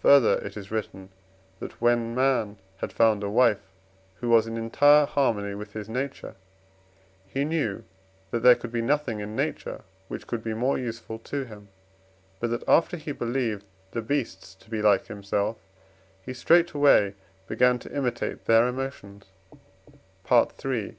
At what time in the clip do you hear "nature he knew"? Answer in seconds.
5.86-7.84